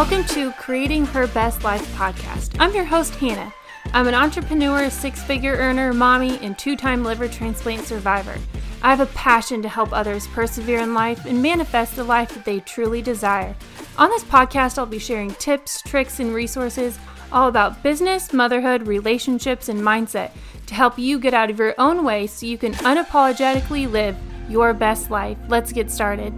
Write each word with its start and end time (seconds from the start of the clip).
Welcome 0.00 0.24
to 0.28 0.50
Creating 0.52 1.04
Her 1.04 1.26
Best 1.26 1.62
Life 1.62 1.86
podcast. 1.94 2.56
I'm 2.58 2.74
your 2.74 2.86
host, 2.86 3.14
Hannah. 3.16 3.52
I'm 3.92 4.08
an 4.08 4.14
entrepreneur, 4.14 4.88
six 4.88 5.22
figure 5.22 5.52
earner, 5.52 5.92
mommy, 5.92 6.38
and 6.38 6.58
two 6.58 6.74
time 6.74 7.04
liver 7.04 7.28
transplant 7.28 7.84
survivor. 7.84 8.38
I 8.80 8.88
have 8.88 9.00
a 9.00 9.12
passion 9.12 9.60
to 9.60 9.68
help 9.68 9.92
others 9.92 10.26
persevere 10.28 10.78
in 10.78 10.94
life 10.94 11.26
and 11.26 11.42
manifest 11.42 11.96
the 11.96 12.04
life 12.04 12.32
that 12.32 12.46
they 12.46 12.60
truly 12.60 13.02
desire. 13.02 13.54
On 13.98 14.08
this 14.08 14.24
podcast, 14.24 14.78
I'll 14.78 14.86
be 14.86 14.98
sharing 14.98 15.34
tips, 15.34 15.82
tricks, 15.82 16.18
and 16.18 16.34
resources 16.34 16.98
all 17.30 17.50
about 17.50 17.82
business, 17.82 18.32
motherhood, 18.32 18.86
relationships, 18.86 19.68
and 19.68 19.82
mindset 19.82 20.30
to 20.64 20.74
help 20.74 20.98
you 20.98 21.18
get 21.18 21.34
out 21.34 21.50
of 21.50 21.58
your 21.58 21.74
own 21.76 22.04
way 22.04 22.26
so 22.26 22.46
you 22.46 22.56
can 22.56 22.72
unapologetically 22.72 23.88
live 23.88 24.16
your 24.48 24.72
best 24.72 25.10
life. 25.10 25.36
Let's 25.48 25.72
get 25.72 25.90
started. 25.90 26.32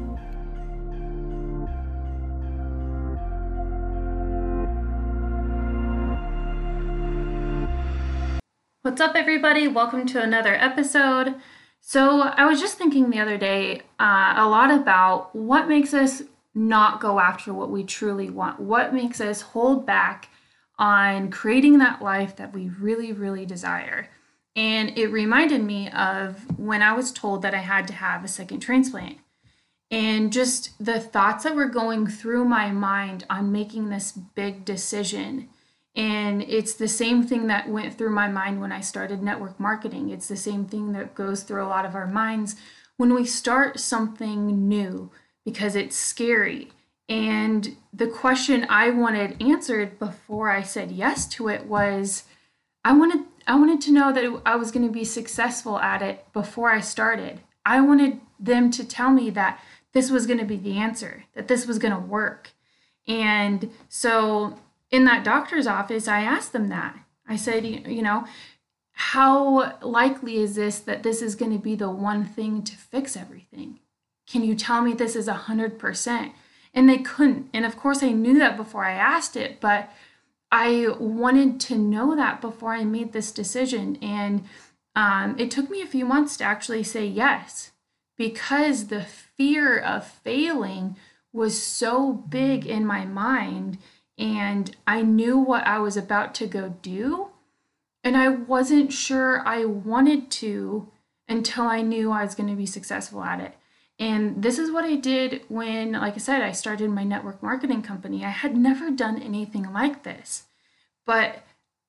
What's 8.84 9.00
up, 9.00 9.14
everybody? 9.14 9.68
Welcome 9.68 10.06
to 10.06 10.20
another 10.20 10.56
episode. 10.56 11.36
So, 11.80 12.22
I 12.22 12.46
was 12.46 12.58
just 12.58 12.78
thinking 12.78 13.10
the 13.10 13.20
other 13.20 13.38
day 13.38 13.82
uh, 14.00 14.34
a 14.36 14.48
lot 14.48 14.72
about 14.72 15.32
what 15.36 15.68
makes 15.68 15.94
us 15.94 16.24
not 16.52 17.00
go 17.00 17.20
after 17.20 17.54
what 17.54 17.70
we 17.70 17.84
truly 17.84 18.28
want, 18.28 18.58
what 18.58 18.92
makes 18.92 19.20
us 19.20 19.40
hold 19.40 19.86
back 19.86 20.30
on 20.80 21.30
creating 21.30 21.78
that 21.78 22.02
life 22.02 22.34
that 22.34 22.52
we 22.52 22.70
really, 22.70 23.12
really 23.12 23.46
desire. 23.46 24.08
And 24.56 24.98
it 24.98 25.12
reminded 25.12 25.62
me 25.62 25.88
of 25.90 26.58
when 26.58 26.82
I 26.82 26.92
was 26.92 27.12
told 27.12 27.42
that 27.42 27.54
I 27.54 27.58
had 27.58 27.86
to 27.86 27.94
have 27.94 28.24
a 28.24 28.28
second 28.28 28.58
transplant. 28.58 29.18
And 29.92 30.32
just 30.32 30.72
the 30.84 30.98
thoughts 30.98 31.44
that 31.44 31.54
were 31.54 31.68
going 31.68 32.08
through 32.08 32.46
my 32.46 32.72
mind 32.72 33.26
on 33.30 33.52
making 33.52 33.90
this 33.90 34.10
big 34.10 34.64
decision 34.64 35.50
and 35.94 36.42
it's 36.42 36.74
the 36.74 36.88
same 36.88 37.22
thing 37.22 37.48
that 37.48 37.68
went 37.68 37.96
through 37.96 38.10
my 38.10 38.28
mind 38.28 38.60
when 38.60 38.72
I 38.72 38.80
started 38.80 39.22
network 39.22 39.60
marketing. 39.60 40.08
It's 40.08 40.28
the 40.28 40.36
same 40.36 40.64
thing 40.64 40.92
that 40.92 41.14
goes 41.14 41.42
through 41.42 41.62
a 41.62 41.68
lot 41.68 41.84
of 41.84 41.94
our 41.94 42.06
minds 42.06 42.56
when 42.96 43.14
we 43.14 43.26
start 43.26 43.78
something 43.78 44.68
new 44.68 45.10
because 45.44 45.76
it's 45.76 45.96
scary. 45.96 46.70
And 47.08 47.76
the 47.92 48.06
question 48.06 48.66
I 48.70 48.90
wanted 48.90 49.42
answered 49.42 49.98
before 49.98 50.50
I 50.50 50.62
said 50.62 50.90
yes 50.90 51.26
to 51.28 51.48
it 51.48 51.66
was 51.66 52.24
I 52.84 52.92
wanted 52.94 53.26
I 53.46 53.56
wanted 53.56 53.80
to 53.82 53.92
know 53.92 54.12
that 54.12 54.42
I 54.46 54.56
was 54.56 54.70
going 54.70 54.86
to 54.86 54.92
be 54.92 55.04
successful 55.04 55.78
at 55.78 56.00
it 56.00 56.24
before 56.32 56.70
I 56.70 56.80
started. 56.80 57.40
I 57.66 57.80
wanted 57.80 58.20
them 58.38 58.70
to 58.70 58.84
tell 58.84 59.10
me 59.10 59.30
that 59.30 59.60
this 59.92 60.10
was 60.10 60.26
going 60.26 60.38
to 60.38 60.44
be 60.44 60.56
the 60.56 60.78
answer, 60.78 61.24
that 61.34 61.48
this 61.48 61.66
was 61.66 61.78
going 61.78 61.92
to 61.92 62.00
work. 62.00 62.52
And 63.06 63.70
so 63.88 64.58
in 64.92 65.04
that 65.06 65.24
doctor's 65.24 65.66
office, 65.66 66.06
I 66.06 66.20
asked 66.20 66.52
them 66.52 66.68
that. 66.68 66.96
I 67.26 67.36
said, 67.36 67.64
you 67.64 68.02
know, 68.02 68.26
how 68.92 69.78
likely 69.80 70.36
is 70.36 70.54
this 70.54 70.78
that 70.80 71.02
this 71.02 71.22
is 71.22 71.34
going 71.34 71.52
to 71.52 71.58
be 71.58 71.74
the 71.74 71.90
one 71.90 72.26
thing 72.26 72.62
to 72.62 72.76
fix 72.76 73.16
everything? 73.16 73.80
Can 74.30 74.44
you 74.44 74.54
tell 74.54 74.82
me 74.82 74.92
this 74.92 75.16
is 75.16 75.26
a 75.26 75.34
100%? 75.34 76.32
And 76.74 76.88
they 76.88 76.98
couldn't. 76.98 77.48
And 77.52 77.64
of 77.64 77.76
course, 77.76 78.02
I 78.02 78.12
knew 78.12 78.38
that 78.38 78.56
before 78.56 78.84
I 78.84 78.92
asked 78.92 79.36
it, 79.36 79.60
but 79.60 79.90
I 80.50 80.88
wanted 80.98 81.58
to 81.60 81.78
know 81.78 82.14
that 82.14 82.40
before 82.40 82.74
I 82.74 82.84
made 82.84 83.12
this 83.12 83.32
decision. 83.32 83.98
And 84.02 84.44
um, 84.94 85.36
it 85.38 85.50
took 85.50 85.70
me 85.70 85.80
a 85.80 85.86
few 85.86 86.04
months 86.04 86.36
to 86.38 86.44
actually 86.44 86.82
say 86.82 87.06
yes 87.06 87.72
because 88.18 88.86
the 88.86 89.02
fear 89.02 89.78
of 89.78 90.06
failing 90.06 90.96
was 91.32 91.62
so 91.62 92.12
big 92.12 92.66
in 92.66 92.84
my 92.84 93.06
mind 93.06 93.78
and 94.22 94.76
I 94.86 95.02
knew 95.02 95.36
what 95.36 95.66
I 95.66 95.80
was 95.80 95.96
about 95.96 96.32
to 96.36 96.46
go 96.46 96.76
do. 96.80 97.30
And 98.04 98.16
I 98.16 98.28
wasn't 98.28 98.92
sure 98.92 99.42
I 99.44 99.64
wanted 99.64 100.30
to 100.32 100.92
until 101.28 101.64
I 101.64 101.82
knew 101.82 102.12
I 102.12 102.22
was 102.22 102.36
going 102.36 102.48
to 102.48 102.54
be 102.54 102.64
successful 102.64 103.24
at 103.24 103.40
it. 103.40 103.54
And 103.98 104.40
this 104.40 104.60
is 104.60 104.70
what 104.70 104.84
I 104.84 104.94
did 104.94 105.42
when, 105.48 105.92
like 105.92 106.14
I 106.14 106.18
said, 106.18 106.40
I 106.40 106.52
started 106.52 106.90
my 106.90 107.02
network 107.02 107.42
marketing 107.42 107.82
company. 107.82 108.24
I 108.24 108.30
had 108.30 108.56
never 108.56 108.92
done 108.92 109.20
anything 109.20 109.72
like 109.72 110.04
this. 110.04 110.44
But, 111.04 111.42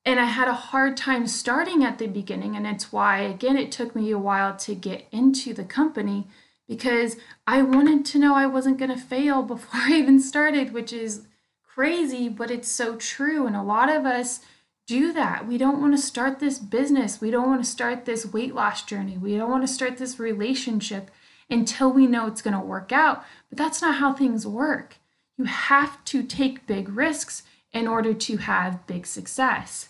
and 0.04 0.20
I 0.20 0.26
had 0.26 0.48
a 0.48 0.54
hard 0.54 0.98
time 0.98 1.28
starting 1.28 1.84
at 1.84 2.00
the 2.00 2.08
beginning. 2.08 2.56
And 2.56 2.66
it's 2.66 2.92
why, 2.92 3.20
again, 3.20 3.58
it 3.58 3.72
took 3.72 3.96
me 3.96 4.10
a 4.10 4.18
while 4.18 4.56
to 4.58 4.74
get 4.74 5.06
into 5.12 5.54
the 5.54 5.64
company 5.64 6.28
because 6.68 7.16
I 7.46 7.62
wanted 7.62 8.06
to 8.06 8.18
know 8.18 8.34
I 8.34 8.48
wasn't 8.48 8.80
going 8.80 8.92
to 8.92 8.98
fail 8.98 9.44
before 9.44 9.82
I 9.82 9.94
even 9.94 10.20
started, 10.20 10.74
which 10.74 10.92
is 10.92 11.28
crazy, 11.74 12.30
but 12.30 12.52
it's 12.52 12.72
so 12.72 12.96
true. 12.96 13.48
And 13.48 13.56
a 13.56 13.64
lot 13.64 13.90
of 13.90 14.06
us 14.06 14.42
do 14.86 15.14
that. 15.14 15.48
We 15.48 15.58
don't 15.58 15.82
want 15.82 15.94
to 15.96 16.02
start 16.02 16.40
this 16.40 16.60
business. 16.60 17.22
We 17.22 17.32
don't 17.32 17.48
want 17.48 17.64
to 17.64 17.70
start 17.70 18.06
this 18.06 18.26
weight 18.26 18.54
loss 18.54 18.84
journey. 18.84 19.18
We 19.18 19.36
don't 19.38 19.50
want 19.50 19.64
to 19.64 19.74
start 19.74 19.98
this 19.98 20.20
relationship 20.20 21.10
until 21.50 21.92
we 21.92 22.08
know 22.08 22.28
it's 22.28 22.42
going 22.42 22.60
to 22.60 22.66
work 22.66 22.92
out. 22.92 23.24
But 23.50 23.58
that's 23.58 23.82
not 23.82 23.96
how 23.96 24.14
things 24.14 24.46
work. 24.46 24.98
You 25.38 25.46
have 25.46 26.04
to 26.06 26.24
take 26.24 26.68
big 26.68 26.90
risks 26.90 27.44
in 27.72 27.88
order 27.88 28.14
to 28.14 28.38
have 28.38 28.86
big 28.86 29.08
success 29.08 29.90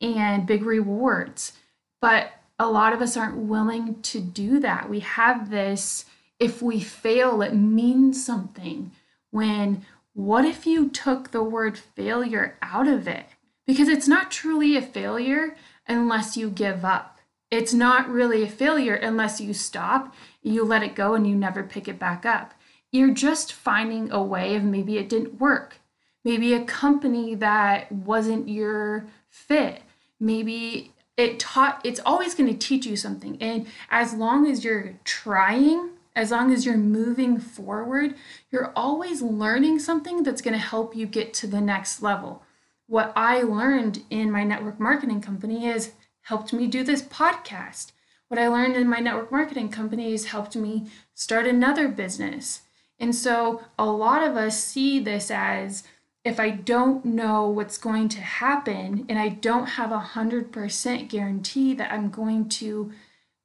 and 0.00 0.46
big 0.46 0.64
rewards. 0.64 1.52
But 2.00 2.32
a 2.58 2.68
lot 2.68 2.92
of 2.92 3.02
us 3.02 3.16
aren't 3.16 3.36
willing 3.36 4.00
to 4.02 4.20
do 4.20 4.60
that. 4.60 4.88
We 4.88 5.00
have 5.00 5.50
this 5.50 6.04
if 6.38 6.62
we 6.62 6.80
fail, 6.80 7.42
it 7.42 7.54
means 7.54 8.24
something. 8.24 8.92
When 9.30 9.84
what 10.18 10.44
if 10.44 10.66
you 10.66 10.88
took 10.88 11.30
the 11.30 11.44
word 11.44 11.78
failure 11.78 12.58
out 12.60 12.88
of 12.88 13.06
it? 13.06 13.26
Because 13.68 13.88
it's 13.88 14.08
not 14.08 14.32
truly 14.32 14.76
a 14.76 14.82
failure 14.82 15.54
unless 15.86 16.36
you 16.36 16.50
give 16.50 16.84
up. 16.84 17.20
It's 17.52 17.72
not 17.72 18.08
really 18.08 18.42
a 18.42 18.48
failure 18.48 18.96
unless 18.96 19.40
you 19.40 19.54
stop, 19.54 20.12
you 20.42 20.64
let 20.64 20.82
it 20.82 20.96
go, 20.96 21.14
and 21.14 21.24
you 21.24 21.36
never 21.36 21.62
pick 21.62 21.86
it 21.86 22.00
back 22.00 22.26
up. 22.26 22.52
You're 22.90 23.14
just 23.14 23.52
finding 23.52 24.10
a 24.10 24.20
way 24.20 24.56
of 24.56 24.64
maybe 24.64 24.98
it 24.98 25.08
didn't 25.08 25.38
work. 25.38 25.76
Maybe 26.24 26.52
a 26.52 26.64
company 26.64 27.36
that 27.36 27.92
wasn't 27.92 28.48
your 28.48 29.06
fit. 29.28 29.82
Maybe 30.18 30.94
it 31.16 31.38
taught, 31.38 31.80
it's 31.84 32.00
always 32.04 32.34
going 32.34 32.52
to 32.52 32.58
teach 32.58 32.86
you 32.86 32.96
something. 32.96 33.40
And 33.40 33.68
as 33.88 34.14
long 34.14 34.50
as 34.50 34.64
you're 34.64 34.94
trying, 35.04 35.90
as 36.18 36.32
long 36.32 36.52
as 36.52 36.66
you're 36.66 36.76
moving 36.76 37.38
forward, 37.38 38.12
you're 38.50 38.72
always 38.74 39.22
learning 39.22 39.78
something 39.78 40.24
that's 40.24 40.42
going 40.42 40.52
to 40.52 40.58
help 40.58 40.96
you 40.96 41.06
get 41.06 41.32
to 41.32 41.46
the 41.46 41.60
next 41.60 42.02
level. 42.02 42.42
What 42.88 43.12
I 43.14 43.42
learned 43.42 44.02
in 44.10 44.32
my 44.32 44.42
network 44.42 44.80
marketing 44.80 45.20
company 45.20 45.68
is 45.68 45.92
helped 46.22 46.52
me 46.52 46.66
do 46.66 46.82
this 46.82 47.02
podcast. 47.02 47.92
What 48.26 48.40
I 48.40 48.48
learned 48.48 48.74
in 48.74 48.88
my 48.88 48.98
network 48.98 49.30
marketing 49.30 49.68
company 49.68 50.10
has 50.10 50.24
helped 50.24 50.56
me 50.56 50.88
start 51.14 51.46
another 51.46 51.86
business. 51.86 52.62
And 52.98 53.14
so 53.14 53.62
a 53.78 53.86
lot 53.86 54.26
of 54.26 54.36
us 54.36 54.60
see 54.60 54.98
this 54.98 55.30
as 55.30 55.84
if 56.24 56.40
I 56.40 56.50
don't 56.50 57.04
know 57.04 57.48
what's 57.48 57.78
going 57.78 58.08
to 58.08 58.20
happen 58.20 59.06
and 59.08 59.20
I 59.20 59.28
don't 59.28 59.66
have 59.66 59.92
a 59.92 60.00
100% 60.00 61.08
guarantee 61.08 61.74
that 61.74 61.92
I'm 61.92 62.10
going 62.10 62.48
to 62.48 62.92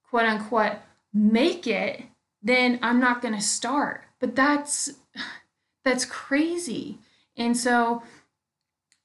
quote 0.10 0.26
unquote 0.26 0.78
make 1.14 1.68
it, 1.68 2.06
then 2.44 2.80
I'm 2.82 3.00
not 3.00 3.22
going 3.22 3.34
to 3.34 3.42
start. 3.42 4.04
But 4.20 4.36
that's 4.36 4.92
that's 5.84 6.06
crazy. 6.06 7.00
And 7.36 7.58
so 7.58 8.04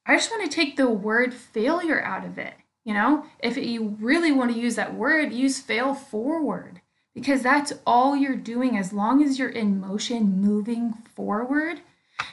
I 0.05 0.15
just 0.15 0.31
want 0.31 0.49
to 0.49 0.55
take 0.55 0.75
the 0.75 0.89
word 0.89 1.33
failure 1.33 2.01
out 2.01 2.25
of 2.25 2.37
it. 2.37 2.53
You 2.85 2.93
know, 2.93 3.25
if 3.39 3.57
you 3.57 3.97
really 3.99 4.31
want 4.31 4.53
to 4.53 4.59
use 4.59 4.75
that 4.75 4.95
word, 4.95 5.33
use 5.33 5.59
fail 5.59 5.93
forward 5.93 6.81
because 7.13 7.41
that's 7.41 7.73
all 7.85 8.15
you're 8.15 8.35
doing 8.35 8.77
as 8.77 8.93
long 8.93 9.23
as 9.23 9.37
you're 9.37 9.49
in 9.49 9.79
motion 9.79 10.41
moving 10.41 10.93
forward 11.15 11.81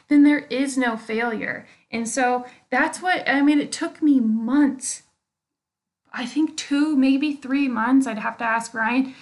then 0.08 0.22
there 0.22 0.46
is 0.50 0.76
no 0.76 0.96
failure 0.96 1.66
and 1.90 2.08
so 2.08 2.46
that's 2.70 3.00
what 3.00 3.28
i 3.28 3.40
mean 3.40 3.60
it 3.60 3.72
took 3.72 4.02
me 4.02 4.20
months 4.20 5.02
i 6.12 6.24
think 6.24 6.56
two 6.56 6.96
maybe 6.96 7.32
three 7.32 7.68
months 7.68 8.06
i'd 8.06 8.18
have 8.18 8.38
to 8.38 8.44
ask 8.44 8.74
ryan 8.74 9.14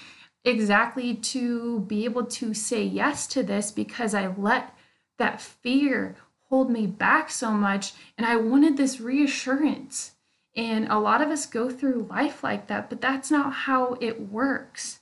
exactly 0.44 1.14
to 1.14 1.80
be 1.80 2.04
able 2.04 2.24
to 2.26 2.52
say 2.54 2.82
yes 2.82 3.26
to 3.28 3.42
this 3.42 3.70
because 3.70 4.14
I 4.14 4.28
let 4.28 4.76
that 5.18 5.40
fear 5.40 6.16
hold 6.48 6.70
me 6.70 6.86
back 6.86 7.30
so 7.30 7.50
much 7.50 7.92
and 8.18 8.26
I 8.26 8.36
wanted 8.36 8.76
this 8.76 9.00
reassurance. 9.00 10.12
And 10.56 10.86
a 10.88 10.98
lot 10.98 11.20
of 11.20 11.30
us 11.30 11.46
go 11.46 11.70
through 11.70 12.06
life 12.10 12.44
like 12.44 12.68
that, 12.68 12.88
but 12.88 13.00
that's 13.00 13.30
not 13.30 13.52
how 13.52 13.96
it 14.00 14.28
works. 14.30 15.00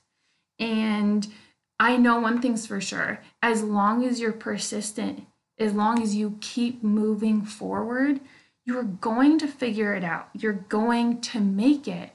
And 0.57 1.27
I 1.79 1.97
know 1.97 2.19
one 2.19 2.41
thing's 2.41 2.65
for 2.65 2.81
sure 2.81 3.19
as 3.41 3.61
long 3.61 4.05
as 4.05 4.19
you're 4.19 4.31
persistent, 4.31 5.27
as 5.59 5.73
long 5.73 6.01
as 6.01 6.15
you 6.15 6.37
keep 6.41 6.83
moving 6.83 7.43
forward, 7.43 8.19
you're 8.65 8.83
going 8.83 9.37
to 9.39 9.47
figure 9.47 9.93
it 9.93 10.03
out. 10.03 10.29
You're 10.33 10.53
going 10.53 11.21
to 11.21 11.39
make 11.39 11.87
it 11.87 12.11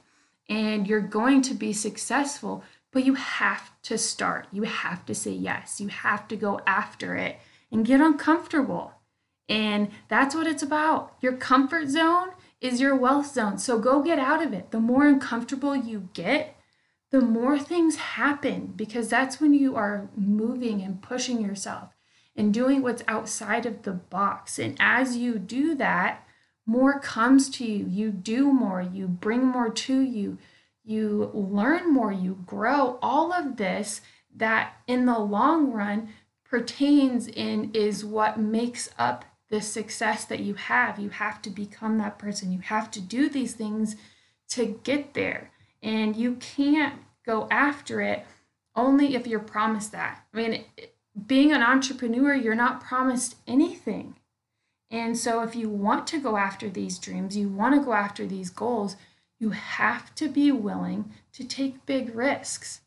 and 0.49 0.87
you're 0.87 0.99
going 0.99 1.41
to 1.43 1.53
be 1.53 1.71
successful 1.71 2.63
but 2.91 3.05
you 3.05 3.15
have 3.15 3.71
to 3.83 3.97
start. 3.97 4.47
You 4.51 4.63
have 4.63 5.05
to 5.05 5.15
say 5.15 5.31
yes. 5.31 5.79
You 5.79 5.87
have 5.89 6.27
to 6.29 6.35
go 6.35 6.59
after 6.65 7.15
it 7.15 7.37
and 7.71 7.85
get 7.85 8.01
uncomfortable. 8.01 8.93
And 9.47 9.89
that's 10.07 10.35
what 10.35 10.47
it's 10.47 10.63
about. 10.63 11.15
Your 11.21 11.33
comfort 11.33 11.89
zone 11.89 12.29
is 12.61 12.81
your 12.81 12.95
wealth 12.95 13.33
zone. 13.33 13.57
So 13.57 13.79
go 13.79 14.03
get 14.03 14.19
out 14.19 14.43
of 14.43 14.53
it. 14.53 14.71
The 14.71 14.79
more 14.79 15.07
uncomfortable 15.07 15.75
you 15.75 16.09
get, 16.13 16.55
the 17.11 17.21
more 17.21 17.57
things 17.57 17.95
happen 17.95 18.73
because 18.75 19.09
that's 19.09 19.41
when 19.41 19.53
you 19.53 19.75
are 19.75 20.09
moving 20.15 20.81
and 20.81 21.01
pushing 21.01 21.41
yourself 21.41 21.89
and 22.35 22.53
doing 22.53 22.81
what's 22.81 23.03
outside 23.07 23.65
of 23.65 23.81
the 23.83 23.93
box. 23.93 24.59
And 24.59 24.77
as 24.79 25.17
you 25.17 25.39
do 25.39 25.73
that, 25.75 26.23
more 26.65 26.99
comes 26.99 27.49
to 27.49 27.65
you. 27.65 27.87
You 27.87 28.11
do 28.11 28.53
more, 28.53 28.81
you 28.81 29.07
bring 29.07 29.43
more 29.43 29.71
to 29.71 29.99
you, 29.99 30.37
you 30.83 31.31
learn 31.33 31.93
more, 31.93 32.11
you 32.11 32.39
grow. 32.45 32.97
All 33.01 33.31
of 33.31 33.57
this 33.57 34.01
that 34.35 34.73
in 34.87 35.05
the 35.05 35.19
long 35.19 35.71
run 35.71 36.09
pertains 36.43 37.27
in 37.27 37.71
is 37.73 38.03
what 38.03 38.39
makes 38.39 38.89
up 38.97 39.25
the 39.49 39.61
success 39.61 40.25
that 40.25 40.39
you 40.39 40.53
have. 40.53 40.99
You 40.99 41.09
have 41.09 41.41
to 41.43 41.49
become 41.49 41.97
that 41.97 42.19
person. 42.19 42.51
You 42.51 42.59
have 42.59 42.91
to 42.91 43.01
do 43.01 43.29
these 43.29 43.53
things 43.53 43.95
to 44.49 44.79
get 44.83 45.13
there. 45.13 45.51
And 45.81 46.15
you 46.15 46.35
can't 46.35 47.01
go 47.25 47.47
after 47.49 48.01
it 48.01 48.25
only 48.75 49.15
if 49.15 49.27
you're 49.27 49.39
promised 49.39 49.91
that. 49.91 50.25
I 50.33 50.37
mean, 50.37 50.65
being 51.27 51.51
an 51.51 51.61
entrepreneur, 51.61 52.33
you're 52.33 52.55
not 52.55 52.81
promised 52.81 53.35
anything. 53.47 54.15
And 54.91 55.17
so, 55.17 55.43
if 55.43 55.55
you 55.55 55.69
want 55.69 56.07
to 56.07 56.19
go 56.19 56.35
after 56.35 56.67
these 56.67 56.97
dreams, 56.97 57.37
you 57.37 57.47
want 57.47 57.75
to 57.75 57.85
go 57.85 57.93
after 57.93 58.25
these 58.25 58.49
goals, 58.49 58.95
you 59.39 59.51
have 59.51 60.13
to 60.15 60.27
be 60.27 60.51
willing 60.51 61.11
to 61.31 61.43
take 61.43 61.85
big 61.85 62.13
risks. 62.13 62.81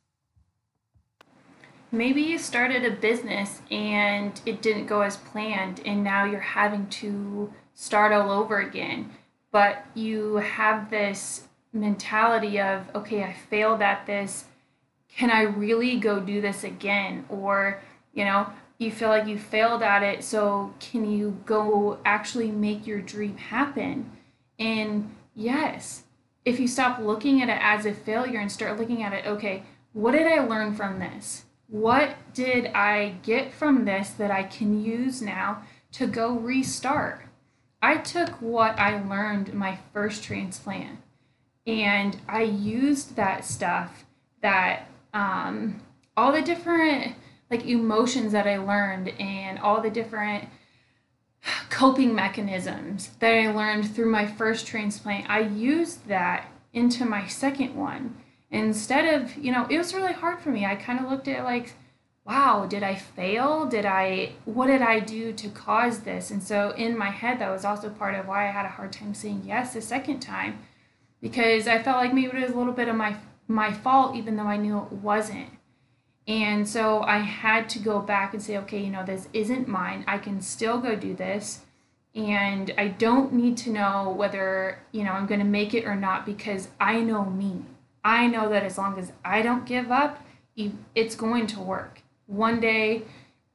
Maybe 1.91 2.23
you 2.23 2.39
started 2.39 2.85
a 2.85 2.91
business 2.91 3.61
and 3.71 4.41
it 4.47 4.63
didn't 4.63 4.87
go 4.87 5.03
as 5.03 5.17
planned, 5.17 5.81
and 5.85 6.05
now 6.05 6.25
you're 6.25 6.41
having 6.41 6.87
to 6.89 7.53
start 7.75 8.13
all 8.13 8.31
over 8.31 8.61
again. 8.61 9.11
But 9.51 9.85
you 9.95 10.37
have 10.37 10.89
this 10.89 11.49
mentality 11.73 12.61
of, 12.61 12.87
okay, 12.95 13.25
I 13.25 13.35
failed 13.51 13.83
at 13.83 14.07
this. 14.07 14.47
Can 15.09 15.31
I 15.31 15.43
really 15.43 15.99
go 15.99 16.21
do 16.21 16.41
this 16.41 16.65
again? 16.65 17.27
Or, 17.29 17.83
you 18.15 18.25
know, 18.25 18.47
you 18.79 18.91
feel 18.91 19.11
like 19.11 19.27
you 19.27 19.39
failed 19.39 19.83
at 19.83 20.03
it. 20.03 20.25
So 20.25 20.73
can 20.81 21.11
you 21.11 21.39
go 21.45 21.99
actually 22.05 22.51
make 22.51 22.87
your 22.87 23.01
dream 23.01 23.37
happen? 23.37 24.11
And 24.59 25.15
yes, 25.35 26.05
if 26.45 26.59
you 26.59 26.67
stop 26.67 26.99
looking 26.99 27.41
at 27.43 27.49
it 27.49 27.59
as 27.61 27.87
a 27.87 27.95
failure 27.95 28.41
and 28.41 28.51
start 28.51 28.79
looking 28.79 29.03
at 29.03 29.13
it, 29.13 29.27
okay, 29.27 29.63
what 29.93 30.13
did 30.13 30.27
I 30.27 30.45
learn 30.45 30.75
from 30.75 30.99
this? 30.99 31.45
What 31.69 32.17
did 32.35 32.67
I 32.67 33.17
get 33.23 33.53
from 33.53 33.85
this 33.85 34.11
that 34.11 34.31
I 34.31 34.43
can 34.43 34.83
use 34.83 35.23
now 35.23 35.63
to 35.93 36.07
go 36.07 36.33
restart? 36.33 37.23
I 37.81 37.97
took 37.97 38.41
what 38.41 38.79
I 38.79 39.03
learned 39.03 39.55
my 39.55 39.79
first 39.93 40.23
transplant 40.23 40.99
and 41.67 42.19
I 42.29 42.43
used 42.43 43.17
that 43.17 43.45
stuff 43.45 44.05
that 44.41 44.89
um, 45.15 45.81
all 46.17 46.33
the 46.33 46.43
different 46.43 47.15
like 47.51 47.67
emotions 47.67 48.33
that 48.33 48.47
I 48.47 48.59
learned 48.59 49.09
and 49.21 49.59
all 49.59 49.81
the 49.81 49.91
different 49.91 50.49
coping 51.71 52.15
mechanisms 52.15 53.11
that 53.19 53.33
I 53.33 53.51
learned 53.51 53.95
through 53.95 54.11
my 54.11 54.27
first 54.27 54.67
transplant, 54.67 55.29
I 55.29 55.41
used 55.41 56.07
that 56.09 56.47
into 56.73 57.05
my 57.05 57.27
second 57.27 57.75
one. 57.75 58.17
Instead 58.51 59.23
of, 59.23 59.37
you 59.37 59.51
know, 59.51 59.67
it 59.71 59.79
was 59.79 59.95
really 59.95 60.13
hard 60.13 60.41
for 60.41 60.51
me. 60.51 60.65
I 60.67 60.77
kind 60.77 61.01
of 61.01 61.11
looked 61.11 61.29
at 61.29 61.45
like, 61.45 61.73
wow, 62.25 62.67
did 62.67 62.83
I 62.83 62.95
fail? 62.95 63.67
Did 63.67 63.87
I, 63.87 64.33
what 64.45 64.67
did 64.67 64.83
I 64.83 65.01
do 65.01 65.33
to 65.33 65.49
cause 65.49 66.01
this? 66.01 66.31
And 66.31 66.43
so 66.43 66.71
in 66.77 66.97
my 66.97 67.11
head, 67.11 67.39
that 67.39 67.51
was 67.51 67.65
also 67.65 67.89
part 67.89 68.15
of 68.15 68.29
why 68.29 68.49
I 68.49 68.53
had 68.53 68.67
a 68.67 68.71
hard 68.71 68.93
time 68.93 69.15
saying 69.15 69.43
yes 69.45 69.75
the 69.75 69.83
second 69.83 70.21
time 70.21 70.59
because 71.23 71.67
I 71.67 71.83
felt 71.83 71.97
like 71.97 72.13
maybe 72.13 72.37
it 72.37 72.43
was 72.43 72.53
a 72.53 72.59
little 72.59 72.73
bit 72.73 72.89
of 72.89 72.97
my 72.97 73.17
my 73.49 73.73
fault, 73.73 74.17
even 74.17 74.37
though 74.37 74.45
I 74.45 74.57
knew 74.57 74.79
it 74.79 74.93
wasn't. 74.93 75.49
And 76.29 76.69
so 76.69 77.03
I 77.03 77.19
had 77.19 77.69
to 77.71 77.79
go 77.79 78.01
back 78.01 78.33
and 78.33 78.43
say, 78.43 78.57
okay, 78.59 78.81
you 78.81 78.91
know, 78.91 79.05
this 79.05 79.29
isn't 79.33 79.67
mine. 79.67 80.05
I 80.07 80.19
can 80.19 80.41
still 80.41 80.79
go 80.79 80.95
do 80.95 81.15
this. 81.15 81.61
And 82.15 82.73
I 82.77 82.89
don't 82.89 83.33
need 83.33 83.57
to 83.59 83.71
know 83.71 84.15
whether, 84.17 84.79
you 84.93 85.03
know, 85.03 85.13
I'm 85.13 85.27
going 85.27 85.41
to 85.41 85.47
make 85.47 85.75
it 85.75 85.85
or 85.85 85.97
not 85.97 86.27
because 86.27 86.69
I 86.79 87.01
know 87.01 87.25
me. 87.25 87.65
I 88.05 88.27
know 88.27 88.49
that 88.51 88.65
as 88.65 88.79
long 88.79 88.99
as 88.99 89.13
I 89.25 89.43
don't 89.43 89.65
give 89.65 89.91
up, 89.91 90.25
it's 90.95 91.15
going 91.15 91.47
to 91.49 91.61
work. 91.61 92.03
One 92.27 92.61
day, 92.61 93.03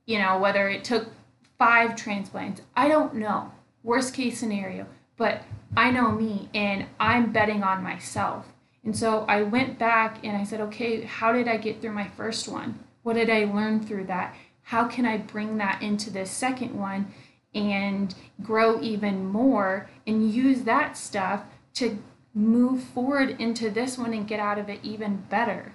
you 0.06 0.20
know, 0.20 0.38
whether 0.40 0.68
it 0.70 0.84
took 0.84 1.10
five 1.58 1.96
transplants, 1.96 2.62
I 2.76 2.88
don't 2.88 3.16
know. 3.16 3.52
Worst 3.84 4.14
case 4.14 4.40
scenario. 4.40 4.88
But 5.16 5.44
I 5.76 5.92
know 5.92 6.12
me 6.12 6.50
and 6.54 6.86
I'm 7.00 7.32
betting 7.32 7.64
on 7.64 7.84
myself. 7.84 8.46
And 8.84 8.96
so 8.96 9.26
I 9.28 9.44
went 9.44 9.78
back 9.78 10.20
and 10.24 10.38
I 10.38 10.44
said, 10.44 10.62
okay, 10.62 11.02
how 11.02 11.34
did 11.34 11.48
I 11.48 11.58
get 11.58 11.82
through 11.82 11.92
my 11.92 12.08
first 12.08 12.48
one? 12.48 12.80
What 13.04 13.14
did 13.14 13.30
I 13.30 13.46
learn 13.46 13.86
through 13.86 14.06
that? 14.06 14.36
How 14.64 14.88
can 14.88 15.06
I 15.06 15.18
bring 15.18 15.58
that 15.58 15.82
into 15.82 16.10
this 16.10 16.32
second 16.32 16.78
one 16.78 17.14
and 17.54 18.14
grow 18.42 18.82
even 18.82 19.26
more 19.26 19.90
and 20.06 20.32
use 20.32 20.64
that 20.64 20.98
stuff 20.98 21.44
to 21.76 21.98
move 22.34 22.84
forward 22.84 23.36
into 23.40 23.70
this 23.70 23.98
one 23.98 24.14
and 24.14 24.28
get 24.28 24.40
out 24.40 24.60
of 24.60 24.70
it 24.70 24.80
even 24.84 25.24
better? 25.30 25.74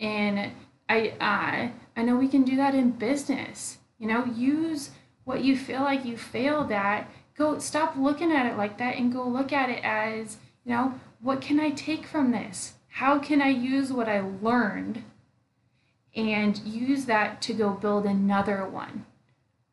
And 0.00 0.52
I 0.88 1.14
uh, 1.20 1.68
I 1.96 2.02
know 2.02 2.16
we 2.16 2.28
can 2.28 2.42
do 2.42 2.56
that 2.56 2.74
in 2.74 2.90
business. 2.90 3.78
You 3.98 4.08
know, 4.08 4.24
use 4.24 4.90
what 5.24 5.42
you 5.42 5.56
feel 5.56 5.82
like 5.82 6.04
you 6.04 6.16
failed 6.16 6.72
at. 6.72 7.08
Go 7.36 7.58
stop 7.58 7.96
looking 7.96 8.32
at 8.32 8.46
it 8.46 8.56
like 8.56 8.78
that 8.78 8.96
and 8.96 9.12
go 9.12 9.26
look 9.26 9.52
at 9.52 9.70
it 9.70 9.82
as, 9.82 10.36
you 10.64 10.72
know, 10.72 10.94
what 11.24 11.40
can 11.40 11.58
I 11.58 11.70
take 11.70 12.06
from 12.06 12.32
this? 12.32 12.74
How 12.86 13.18
can 13.18 13.40
I 13.40 13.48
use 13.48 13.90
what 13.90 14.10
I 14.10 14.20
learned 14.20 15.04
and 16.14 16.58
use 16.58 17.06
that 17.06 17.40
to 17.42 17.54
go 17.54 17.70
build 17.70 18.04
another 18.04 18.66
one? 18.66 19.06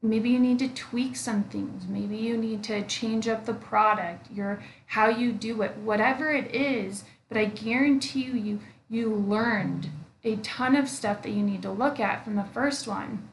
Maybe 0.02 0.30
you 0.30 0.40
need 0.40 0.60
to 0.60 0.70
tweak 0.70 1.18
some 1.18 1.44
things. 1.44 1.86
Maybe 1.88 2.16
you 2.16 2.38
need 2.38 2.64
to 2.64 2.84
change 2.84 3.28
up 3.28 3.46
the 3.46 3.54
product, 3.54 4.32
your 4.32 4.64
how 4.86 5.10
you 5.10 5.34
do 5.34 5.62
it, 5.62 5.76
whatever 5.78 6.32
it 6.32 6.56
is. 6.56 7.04
But 7.28 7.38
I 7.38 7.46
guarantee 7.46 8.24
you, 8.24 8.34
you 8.34 8.60
you 8.90 9.14
learned 9.14 9.90
a 10.24 10.38
ton 10.38 10.76
of 10.78 10.88
stuff 10.88 11.22
that 11.24 11.32
you 11.32 11.44
need 11.44 11.64
to 11.64 11.72
look 11.72 12.00
at 12.00 12.24
from 12.24 12.36
the 12.36 12.46
first 12.46 12.88
one. 12.88 13.30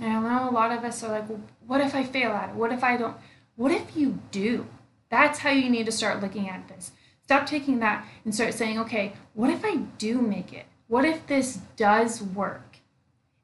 And 0.00 0.12
I 0.12 0.20
know 0.20 0.50
a 0.50 0.52
lot 0.52 0.76
of 0.76 0.84
us 0.84 1.04
are 1.04 1.12
like, 1.12 1.28
well, 1.28 1.40
what 1.66 1.80
if 1.80 1.94
I 1.94 2.02
fail 2.02 2.32
at 2.32 2.50
it? 2.50 2.56
What 2.56 2.72
if 2.72 2.82
I 2.82 2.96
don't? 2.96 3.16
What 3.54 3.70
if 3.70 3.96
you 3.96 4.18
do? 4.32 4.66
That's 5.08 5.38
how 5.38 5.50
you 5.50 5.70
need 5.70 5.86
to 5.86 5.92
start 5.92 6.20
looking 6.20 6.48
at 6.48 6.66
this. 6.68 6.92
Stop 7.28 7.44
taking 7.44 7.78
that 7.80 8.06
and 8.24 8.34
start 8.34 8.54
saying, 8.54 8.78
okay, 8.78 9.12
what 9.34 9.50
if 9.50 9.62
I 9.62 9.76
do 9.98 10.22
make 10.22 10.50
it? 10.50 10.64
What 10.86 11.04
if 11.04 11.26
this 11.26 11.58
does 11.76 12.22
work? 12.22 12.78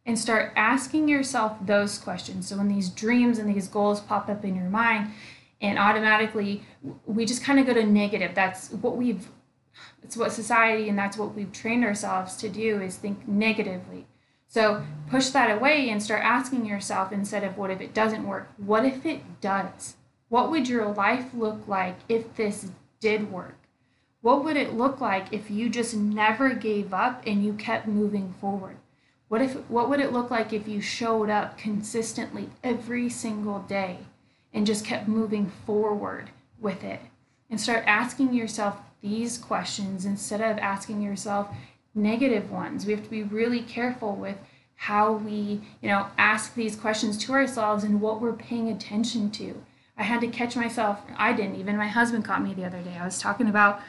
And 0.06 0.18
start 0.18 0.54
asking 0.56 1.06
yourself 1.06 1.58
those 1.60 1.98
questions. 1.98 2.48
So 2.48 2.56
when 2.56 2.68
these 2.68 2.88
dreams 2.88 3.38
and 3.38 3.54
these 3.54 3.68
goals 3.68 4.00
pop 4.00 4.30
up 4.30 4.42
in 4.42 4.56
your 4.56 4.70
mind, 4.70 5.10
and 5.60 5.78
automatically 5.78 6.62
we 7.04 7.26
just 7.26 7.44
kind 7.44 7.60
of 7.60 7.66
go 7.66 7.74
to 7.74 7.84
negative. 7.84 8.34
That's 8.34 8.70
what 8.70 8.96
we've 8.96 9.28
it's 10.02 10.16
what 10.16 10.32
society 10.32 10.88
and 10.88 10.98
that's 10.98 11.18
what 11.18 11.34
we've 11.34 11.52
trained 11.52 11.84
ourselves 11.84 12.36
to 12.36 12.48
do 12.48 12.80
is 12.80 12.96
think 12.96 13.28
negatively. 13.28 14.06
So 14.48 14.82
push 15.10 15.28
that 15.28 15.54
away 15.54 15.90
and 15.90 16.02
start 16.02 16.24
asking 16.24 16.64
yourself 16.64 17.12
instead 17.12 17.44
of 17.44 17.58
what 17.58 17.70
if 17.70 17.82
it 17.82 17.92
doesn't 17.92 18.26
work? 18.26 18.48
What 18.56 18.86
if 18.86 19.04
it 19.04 19.42
does? 19.42 19.96
What 20.30 20.50
would 20.50 20.70
your 20.70 20.86
life 20.86 21.34
look 21.34 21.68
like 21.68 21.96
if 22.08 22.34
this 22.34 22.70
did 22.98 23.30
work? 23.30 23.58
What 24.24 24.42
would 24.42 24.56
it 24.56 24.72
look 24.72 25.02
like 25.02 25.34
if 25.34 25.50
you 25.50 25.68
just 25.68 25.94
never 25.94 26.54
gave 26.54 26.94
up 26.94 27.22
and 27.26 27.44
you 27.44 27.52
kept 27.52 27.86
moving 27.86 28.32
forward? 28.40 28.78
What 29.28 29.42
if 29.42 29.52
what 29.68 29.90
would 29.90 30.00
it 30.00 30.14
look 30.14 30.30
like 30.30 30.50
if 30.50 30.66
you 30.66 30.80
showed 30.80 31.28
up 31.28 31.58
consistently 31.58 32.48
every 32.62 33.10
single 33.10 33.58
day 33.58 33.98
and 34.50 34.66
just 34.66 34.82
kept 34.82 35.08
moving 35.08 35.52
forward 35.66 36.30
with 36.58 36.82
it? 36.82 37.00
And 37.50 37.60
start 37.60 37.84
asking 37.86 38.32
yourself 38.32 38.78
these 39.02 39.36
questions 39.36 40.06
instead 40.06 40.40
of 40.40 40.56
asking 40.56 41.02
yourself 41.02 41.54
negative 41.94 42.50
ones. 42.50 42.86
We 42.86 42.94
have 42.94 43.04
to 43.04 43.10
be 43.10 43.24
really 43.24 43.60
careful 43.60 44.16
with 44.16 44.38
how 44.76 45.12
we, 45.12 45.60
you 45.82 45.88
know, 45.90 46.06
ask 46.16 46.54
these 46.54 46.76
questions 46.76 47.18
to 47.18 47.34
ourselves 47.34 47.84
and 47.84 48.00
what 48.00 48.22
we're 48.22 48.32
paying 48.32 48.70
attention 48.70 49.30
to. 49.32 49.62
I 49.98 50.02
had 50.02 50.22
to 50.22 50.28
catch 50.28 50.56
myself. 50.56 51.00
I 51.14 51.34
didn't. 51.34 51.56
Even 51.56 51.76
my 51.76 51.88
husband 51.88 52.24
caught 52.24 52.42
me 52.42 52.54
the 52.54 52.64
other 52.64 52.80
day. 52.80 52.96
I 52.98 53.04
was 53.04 53.18
talking 53.18 53.48
about 53.48 53.82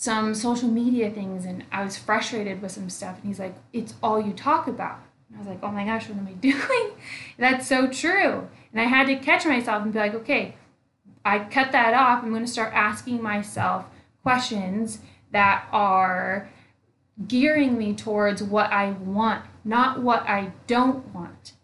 some 0.00 0.32
social 0.32 0.68
media 0.68 1.10
things 1.10 1.44
and 1.44 1.64
I 1.72 1.82
was 1.82 1.98
frustrated 1.98 2.62
with 2.62 2.70
some 2.70 2.88
stuff. 2.88 3.16
And 3.16 3.26
he's 3.26 3.40
like, 3.40 3.56
It's 3.72 3.94
all 4.00 4.20
you 4.20 4.32
talk 4.32 4.68
about. 4.68 5.00
And 5.28 5.36
I 5.36 5.40
was 5.40 5.48
like, 5.48 5.58
Oh 5.62 5.72
my 5.72 5.84
gosh, 5.84 6.08
what 6.08 6.16
am 6.16 6.26
I 6.26 6.32
doing? 6.34 6.92
That's 7.36 7.66
so 7.66 7.88
true. 7.88 8.48
And 8.72 8.80
I 8.80 8.84
had 8.84 9.08
to 9.08 9.16
catch 9.16 9.44
myself 9.44 9.82
and 9.82 9.92
be 9.92 9.98
like, 9.98 10.14
Okay, 10.14 10.54
I 11.24 11.40
cut 11.40 11.72
that 11.72 11.94
off. 11.94 12.22
I'm 12.22 12.30
going 12.30 12.44
to 12.44 12.50
start 12.50 12.72
asking 12.72 13.20
myself 13.20 13.86
questions 14.22 15.00
that 15.32 15.66
are 15.72 16.48
gearing 17.26 17.76
me 17.76 17.92
towards 17.92 18.40
what 18.40 18.70
I 18.70 18.92
want, 18.92 19.44
not 19.64 20.00
what 20.00 20.22
I 20.28 20.52
don't 20.68 21.12
want. 21.12 21.54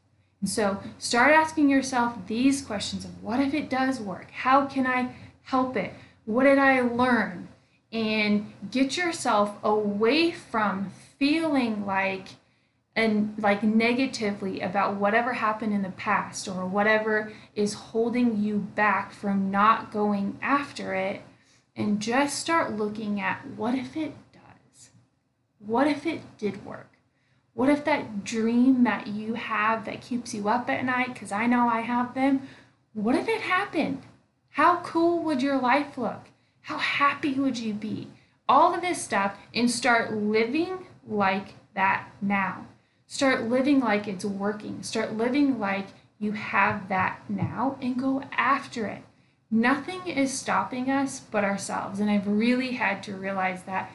And 0.40 0.50
so 0.50 0.82
start 0.98 1.30
asking 1.30 1.68
yourself 1.68 2.16
these 2.26 2.62
questions 2.62 3.04
of 3.04 3.22
what 3.22 3.38
if 3.38 3.54
it 3.54 3.70
does 3.70 4.00
work? 4.00 4.32
How 4.32 4.66
can 4.66 4.88
I 4.88 5.14
help 5.42 5.76
it? 5.76 5.94
What 6.24 6.44
did 6.44 6.58
I 6.58 6.80
learn? 6.80 7.48
And 7.94 8.52
get 8.70 8.98
yourself 8.98 9.56
away 9.62 10.32
from 10.32 10.90
feeling 11.18 11.86
like 11.86 12.26
and 12.96 13.34
like 13.38 13.62
negatively 13.62 14.60
about 14.60 14.96
whatever 14.96 15.34
happened 15.34 15.72
in 15.72 15.82
the 15.82 15.90
past 15.90 16.46
or 16.48 16.66
whatever 16.66 17.32
is 17.54 17.74
holding 17.74 18.42
you 18.42 18.58
back 18.58 19.12
from 19.12 19.50
not 19.50 19.92
going 19.92 20.38
after 20.42 20.94
it 20.94 21.22
and 21.76 22.00
just 22.00 22.38
start 22.38 22.76
looking 22.76 23.20
at 23.20 23.46
what 23.56 23.74
if 23.74 23.96
it 23.96 24.14
does? 24.32 24.90
What 25.58 25.86
if 25.86 26.04
it 26.04 26.20
did 26.36 26.64
work? 26.66 26.90
What 27.52 27.68
if 27.68 27.84
that 27.84 28.24
dream 28.24 28.82
that 28.84 29.06
you 29.06 29.34
have 29.34 29.84
that 29.84 30.00
keeps 30.00 30.34
you 30.34 30.48
up 30.48 30.68
at 30.68 30.84
night, 30.84 31.14
because 31.14 31.30
I 31.30 31.46
know 31.46 31.68
I 31.68 31.80
have 31.80 32.14
them, 32.14 32.42
what 32.92 33.14
if 33.14 33.28
it 33.28 33.42
happened? 33.42 34.02
How 34.50 34.80
cool 34.80 35.22
would 35.22 35.42
your 35.42 35.60
life 35.60 35.96
look? 35.96 36.28
How 36.64 36.78
happy 36.78 37.35
would 37.35 37.59
you 37.59 37.75
be? 37.75 38.09
All 38.49 38.75
of 38.75 38.80
this 38.80 39.02
stuff 39.02 39.37
and 39.52 39.71
start 39.71 40.14
living 40.14 40.87
like 41.06 41.56
that 41.75 42.09
now. 42.23 42.66
Start 43.06 43.50
living 43.50 43.80
like 43.80 44.09
it's 44.09 44.25
working. 44.25 44.83
Start 44.83 45.12
living 45.12 45.61
like 45.61 45.88
you 46.18 46.33
have 46.33 46.88
that 46.88 47.21
now 47.28 47.76
and 47.83 47.99
go 47.99 48.23
after 48.33 48.87
it. 48.87 49.02
Nothing 49.50 50.06
is 50.06 50.33
stopping 50.33 50.90
us 50.90 51.21
but 51.21 51.44
ourselves. 51.44 52.00
And 52.00 52.11
I've 52.11 52.26
really 52.26 52.73
had 52.73 53.02
to 53.02 53.14
realize 53.14 53.64
that 53.64 53.90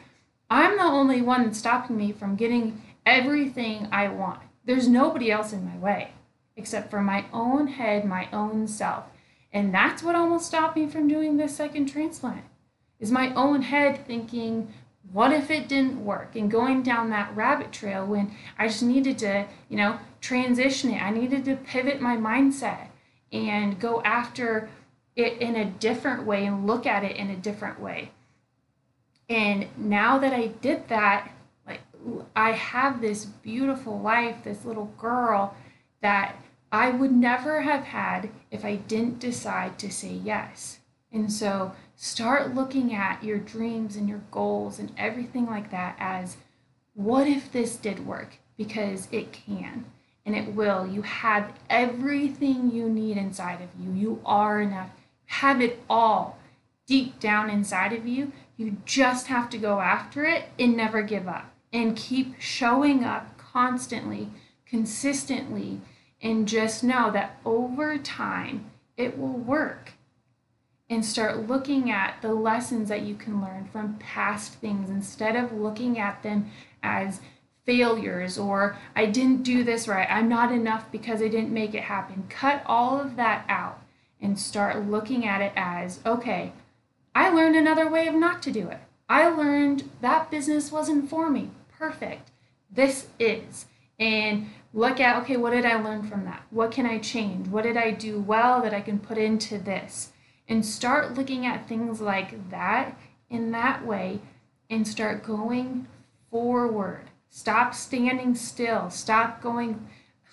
I'm 0.48 0.76
the 0.76 0.84
only 0.84 1.20
one 1.20 1.42
that's 1.42 1.58
stopping 1.58 1.96
me 1.96 2.12
from 2.12 2.36
getting 2.36 2.80
everything 3.04 3.88
I 3.90 4.06
want. 4.06 4.42
There's 4.64 4.86
nobody 4.86 5.32
else 5.32 5.52
in 5.52 5.64
my 5.64 5.76
way 5.76 6.12
except 6.56 6.88
for 6.88 7.02
my 7.02 7.24
own 7.32 7.66
head, 7.66 8.04
my 8.04 8.28
own 8.32 8.68
self. 8.68 9.06
And 9.52 9.74
that's 9.74 10.04
what 10.04 10.14
almost 10.14 10.46
stopped 10.46 10.76
me 10.76 10.86
from 10.86 11.08
doing 11.08 11.36
this 11.36 11.56
second 11.56 11.86
transplant. 11.86 12.44
Is 13.00 13.10
my 13.10 13.32
own 13.34 13.62
head 13.62 14.06
thinking, 14.06 14.72
what 15.12 15.32
if 15.32 15.50
it 15.50 15.68
didn't 15.68 16.04
work? 16.04 16.36
And 16.36 16.50
going 16.50 16.82
down 16.82 17.10
that 17.10 17.34
rabbit 17.34 17.72
trail 17.72 18.06
when 18.06 18.32
i 18.58 18.68
just 18.68 18.82
needed 18.82 19.18
to 19.18 19.46
you 19.68 19.76
know 19.76 19.98
transition 20.20 20.90
it. 20.90 21.02
I 21.02 21.10
needed 21.10 21.44
to 21.46 21.56
pivot 21.56 22.00
my 22.00 22.16
mindset 22.16 22.88
and 23.32 23.80
go 23.80 24.02
after 24.02 24.68
it 25.16 25.40
in 25.40 25.56
a 25.56 25.64
different 25.64 26.24
way 26.24 26.46
and 26.46 26.66
look 26.66 26.86
at 26.86 27.04
it 27.04 27.16
in 27.16 27.30
a 27.30 27.36
different 27.36 27.80
way. 27.80 28.12
And 29.28 29.66
now 29.76 30.18
that 30.18 30.32
i 30.32 30.48
did 30.48 30.88
that 30.88 31.30
like 31.66 31.80
i 32.36 32.52
have 32.52 33.00
this 33.00 33.24
beautiful 33.24 33.98
life 33.98 34.44
this 34.44 34.64
little 34.64 34.92
girl 34.98 35.54
that 36.02 36.36
i 36.72 36.90
would 36.90 37.12
never 37.12 37.62
have 37.62 37.84
had 37.84 38.30
if 38.50 38.64
i 38.64 38.76
didn't 38.76 39.18
decide 39.18 39.78
to 39.78 39.90
say 39.90 40.12
yes. 40.12 40.78
And 41.12 41.32
so 41.32 41.72
start 42.02 42.54
looking 42.54 42.94
at 42.94 43.22
your 43.22 43.36
dreams 43.36 43.94
and 43.94 44.08
your 44.08 44.22
goals 44.30 44.78
and 44.78 44.90
everything 44.96 45.44
like 45.44 45.70
that 45.70 45.94
as 45.98 46.38
what 46.94 47.26
if 47.26 47.52
this 47.52 47.76
did 47.76 48.06
work? 48.06 48.38
Because 48.56 49.06
it 49.12 49.32
can 49.32 49.84
and 50.24 50.34
it 50.34 50.54
will. 50.54 50.86
You 50.86 51.02
have 51.02 51.52
everything 51.68 52.70
you 52.70 52.88
need 52.88 53.18
inside 53.18 53.60
of 53.60 53.68
you. 53.78 53.92
You 53.92 54.22
are 54.24 54.62
enough. 54.62 54.88
Have 55.26 55.60
it 55.60 55.82
all 55.90 56.38
deep 56.86 57.20
down 57.20 57.50
inside 57.50 57.92
of 57.92 58.06
you. 58.06 58.32
You 58.56 58.78
just 58.86 59.26
have 59.26 59.50
to 59.50 59.58
go 59.58 59.80
after 59.80 60.24
it 60.24 60.44
and 60.58 60.74
never 60.74 61.02
give 61.02 61.28
up 61.28 61.52
and 61.70 61.94
keep 61.94 62.40
showing 62.40 63.04
up 63.04 63.36
constantly, 63.36 64.30
consistently, 64.64 65.82
and 66.22 66.48
just 66.48 66.82
know 66.82 67.10
that 67.10 67.38
over 67.44 67.98
time 67.98 68.70
it 68.96 69.18
will 69.18 69.36
work 69.36 69.92
and 70.90 71.04
start 71.04 71.46
looking 71.46 71.88
at 71.88 72.20
the 72.20 72.34
lessons 72.34 72.88
that 72.88 73.02
you 73.02 73.14
can 73.14 73.40
learn 73.40 73.68
from 73.72 73.94
past 73.98 74.54
things 74.54 74.90
instead 74.90 75.36
of 75.36 75.52
looking 75.52 76.00
at 76.00 76.22
them 76.24 76.50
as 76.82 77.20
failures 77.64 78.36
or 78.36 78.76
I 78.96 79.06
didn't 79.06 79.44
do 79.44 79.62
this 79.62 79.86
right, 79.86 80.08
I'm 80.10 80.28
not 80.28 80.50
enough 80.50 80.90
because 80.90 81.22
I 81.22 81.28
didn't 81.28 81.54
make 81.54 81.74
it 81.74 81.84
happen. 81.84 82.24
Cut 82.28 82.62
all 82.66 83.00
of 83.00 83.14
that 83.14 83.44
out 83.48 83.80
and 84.20 84.38
start 84.38 84.88
looking 84.88 85.24
at 85.24 85.40
it 85.40 85.52
as 85.54 86.00
okay, 86.04 86.52
I 87.14 87.30
learned 87.30 87.54
another 87.54 87.88
way 87.88 88.08
of 88.08 88.14
not 88.16 88.42
to 88.42 88.52
do 88.52 88.68
it. 88.68 88.80
I 89.08 89.28
learned 89.28 89.88
that 90.00 90.30
business 90.30 90.72
wasn't 90.72 91.08
for 91.08 91.30
me. 91.30 91.50
Perfect. 91.78 92.30
This 92.70 93.08
is. 93.20 93.66
And 93.98 94.50
look 94.74 94.98
at 94.98 95.22
okay, 95.22 95.36
what 95.36 95.52
did 95.52 95.64
I 95.64 95.80
learn 95.80 96.02
from 96.02 96.24
that? 96.24 96.42
What 96.50 96.72
can 96.72 96.86
I 96.86 96.98
change? 96.98 97.46
What 97.46 97.62
did 97.62 97.76
I 97.76 97.92
do 97.92 98.18
well 98.18 98.60
that 98.62 98.74
I 98.74 98.80
can 98.80 98.98
put 98.98 99.18
into 99.18 99.56
this? 99.56 100.10
And 100.50 100.66
start 100.66 101.14
looking 101.14 101.46
at 101.46 101.68
things 101.68 102.00
like 102.00 102.50
that 102.50 102.98
in 103.30 103.52
that 103.52 103.86
way 103.86 104.18
and 104.68 104.86
start 104.86 105.22
going 105.22 105.86
forward. 106.30 107.04
Stop 107.30 107.72
standing 107.72 108.34
still. 108.34 108.90
Stop 108.90 109.40
going, 109.40 109.88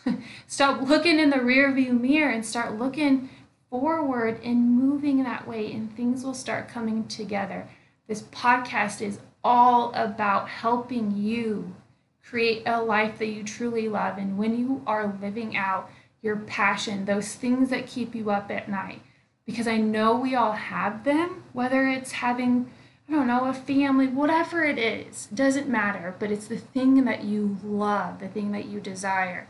stop 0.48 0.82
looking 0.82 1.20
in 1.20 1.30
the 1.30 1.42
rear 1.42 1.72
view 1.72 1.94
mirror 1.94 2.32
and 2.32 2.44
start 2.44 2.80
looking 2.80 3.30
forward 3.70 4.42
and 4.44 4.72
moving 4.72 5.24
that 5.24 5.48
way, 5.48 5.72
and 5.72 5.96
things 5.96 6.24
will 6.24 6.34
start 6.34 6.68
coming 6.68 7.08
together. 7.08 7.68
This 8.08 8.24
podcast 8.24 9.02
is 9.02 9.20
all 9.44 9.94
about 9.94 10.50
helping 10.50 11.16
you 11.16 11.76
create 12.24 12.64
a 12.66 12.82
life 12.82 13.20
that 13.20 13.28
you 13.28 13.44
truly 13.44 13.88
love. 13.88 14.18
And 14.18 14.38
when 14.38 14.58
you 14.58 14.82
are 14.88 15.16
living 15.22 15.56
out 15.56 15.92
your 16.22 16.38
passion, 16.38 17.06
those 17.06 17.36
things 17.36 17.70
that 17.70 17.86
keep 17.86 18.16
you 18.16 18.32
up 18.32 18.50
at 18.50 18.68
night, 18.68 19.02
because 19.48 19.66
I 19.66 19.78
know 19.78 20.16
we 20.16 20.36
all 20.36 20.52
have 20.52 21.06
them, 21.06 21.44
whether 21.54 21.88
it's 21.88 22.12
having, 22.12 22.70
I 23.08 23.14
don't 23.14 23.28
know, 23.28 23.46
a 23.46 23.54
family, 23.54 24.06
whatever 24.06 24.64
it 24.66 24.78
is, 24.78 25.28
doesn't 25.28 25.70
matter, 25.70 26.14
but 26.20 26.30
it's 26.32 26.48
the 26.48 26.58
thing 26.58 27.06
that 27.06 27.24
you 27.24 27.58
love, 27.64 28.20
the 28.20 28.28
thing 28.28 28.52
that 28.52 28.66
you 28.66 28.82
desire. 28.82 29.48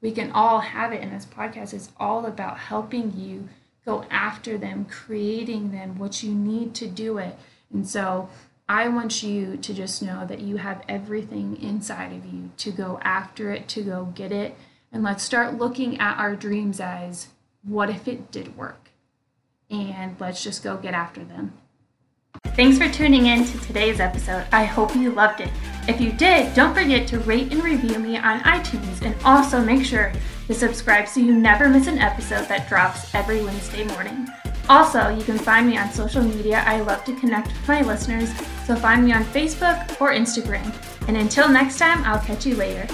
We 0.00 0.12
can 0.12 0.32
all 0.32 0.60
have 0.60 0.92
it, 0.92 1.02
and 1.02 1.12
this 1.12 1.26
podcast 1.26 1.74
is 1.74 1.90
all 2.00 2.24
about 2.24 2.58
helping 2.58 3.12
you 3.16 3.48
go 3.84 4.04
after 4.10 4.56
them, 4.56 4.86
creating 4.86 5.72
them, 5.72 5.98
what 5.98 6.22
you 6.22 6.34
need 6.34 6.74
to 6.76 6.86
do 6.86 7.18
it. 7.18 7.36
And 7.70 7.86
so 7.86 8.30
I 8.66 8.88
want 8.88 9.22
you 9.22 9.58
to 9.58 9.74
just 9.74 10.02
know 10.02 10.24
that 10.26 10.40
you 10.40 10.56
have 10.56 10.82
everything 10.88 11.60
inside 11.60 12.14
of 12.14 12.24
you 12.24 12.50
to 12.56 12.70
go 12.70 12.98
after 13.02 13.52
it, 13.52 13.68
to 13.68 13.82
go 13.82 14.06
get 14.14 14.32
it. 14.32 14.56
And 14.90 15.02
let's 15.02 15.22
start 15.22 15.58
looking 15.58 16.00
at 16.00 16.18
our 16.18 16.34
dreams 16.34 16.80
as 16.80 17.28
what 17.62 17.90
if 17.90 18.08
it 18.08 18.30
did 18.30 18.56
work? 18.56 18.83
And 19.74 20.16
let's 20.20 20.42
just 20.42 20.62
go 20.62 20.76
get 20.76 20.94
after 20.94 21.24
them. 21.24 21.52
Thanks 22.56 22.78
for 22.78 22.88
tuning 22.88 23.26
in 23.26 23.44
to 23.44 23.58
today's 23.60 24.00
episode. 24.00 24.46
I 24.52 24.64
hope 24.64 24.94
you 24.94 25.10
loved 25.10 25.40
it. 25.40 25.50
If 25.88 26.00
you 26.00 26.12
did, 26.12 26.54
don't 26.54 26.74
forget 26.74 27.06
to 27.08 27.18
rate 27.20 27.52
and 27.52 27.62
review 27.62 27.98
me 27.98 28.16
on 28.16 28.40
iTunes 28.40 29.02
and 29.02 29.16
also 29.24 29.60
make 29.64 29.84
sure 29.84 30.12
to 30.46 30.54
subscribe 30.54 31.08
so 31.08 31.20
you 31.20 31.34
never 31.34 31.68
miss 31.68 31.88
an 31.88 31.98
episode 31.98 32.46
that 32.48 32.68
drops 32.68 33.14
every 33.14 33.42
Wednesday 33.42 33.84
morning. 33.84 34.28
Also, 34.68 35.08
you 35.08 35.22
can 35.24 35.38
find 35.38 35.66
me 35.66 35.76
on 35.76 35.90
social 35.90 36.22
media. 36.22 36.62
I 36.66 36.80
love 36.80 37.04
to 37.04 37.16
connect 37.16 37.48
with 37.48 37.68
my 37.68 37.82
listeners, 37.82 38.32
so 38.66 38.76
find 38.76 39.04
me 39.04 39.12
on 39.12 39.24
Facebook 39.24 40.00
or 40.00 40.12
Instagram. 40.12 40.72
And 41.08 41.16
until 41.16 41.48
next 41.48 41.78
time, 41.78 42.02
I'll 42.04 42.20
catch 42.20 42.46
you 42.46 42.56
later. 42.56 42.86